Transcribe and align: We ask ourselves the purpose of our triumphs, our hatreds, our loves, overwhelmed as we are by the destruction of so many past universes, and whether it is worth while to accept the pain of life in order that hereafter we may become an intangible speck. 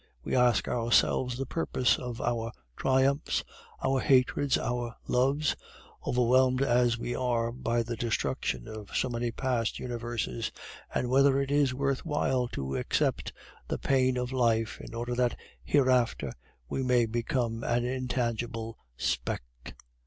We 0.23 0.35
ask 0.35 0.67
ourselves 0.67 1.37
the 1.37 1.45
purpose 1.45 1.99
of 1.99 2.19
our 2.21 2.51
triumphs, 2.75 3.43
our 3.85 3.99
hatreds, 3.99 4.57
our 4.57 4.95
loves, 5.07 5.55
overwhelmed 6.07 6.63
as 6.63 6.97
we 6.97 7.13
are 7.13 7.51
by 7.51 7.83
the 7.83 7.95
destruction 7.95 8.67
of 8.67 8.95
so 8.97 9.11
many 9.11 9.29
past 9.29 9.77
universes, 9.77 10.51
and 10.91 11.07
whether 11.07 11.39
it 11.39 11.51
is 11.51 11.75
worth 11.75 12.03
while 12.03 12.47
to 12.47 12.75
accept 12.75 13.31
the 13.67 13.77
pain 13.77 14.17
of 14.17 14.31
life 14.31 14.81
in 14.81 14.95
order 14.95 15.13
that 15.13 15.37
hereafter 15.63 16.33
we 16.67 16.81
may 16.81 17.05
become 17.05 17.63
an 17.63 17.85
intangible 17.85 18.79
speck. 18.97 19.43